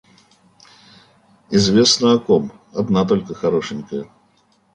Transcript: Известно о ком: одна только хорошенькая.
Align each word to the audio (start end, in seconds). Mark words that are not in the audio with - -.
Известно 1.51 2.13
о 2.13 2.17
ком: 2.19 2.51
одна 2.73 3.05
только 3.05 3.35
хорошенькая. 3.35 4.07